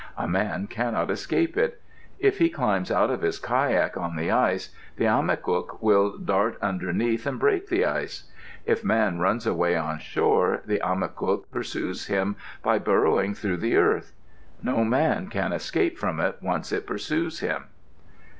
A 0.17 0.27
man 0.27 0.65
cannot 0.65 1.11
escape 1.11 1.55
it. 1.55 1.79
If 2.17 2.39
he 2.39 2.49
climbs 2.49 2.89
out 2.89 3.11
of 3.11 3.21
his 3.21 3.37
kayak 3.37 3.95
on 3.97 4.15
the 4.15 4.31
ice, 4.31 4.73
the 4.95 5.05
a 5.05 5.21
mi 5.21 5.35
kuk 5.35 5.79
will 5.79 6.17
dart 6.17 6.57
underneath 6.59 7.27
and 7.27 7.37
break 7.37 7.67
the 7.67 7.85
ice. 7.85 8.23
If 8.65 8.83
Man 8.83 9.19
runs 9.19 9.45
away 9.45 9.77
on 9.77 9.99
shore, 9.99 10.63
the 10.65 10.79
a 10.83 10.95
mi 10.95 11.05
kuk 11.07 11.51
pursues 11.51 12.07
him 12.07 12.35
by 12.63 12.79
burrowing 12.79 13.35
through 13.35 13.57
the 13.57 13.75
earth. 13.75 14.13
No 14.63 14.83
man 14.83 15.27
can 15.27 15.53
escape 15.53 15.99
from 15.99 16.19
it 16.19 16.37
when 16.39 16.49
once 16.53 16.71
it 16.71 16.87
pursues 16.87 17.41
him. 17.41 17.65